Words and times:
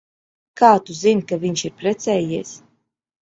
Kā 0.61 0.69
tu 0.85 0.95
zini, 0.99 1.25
ka 1.31 1.39
viņš 1.45 1.63
ir 1.69 1.75
precējies? 1.83 2.55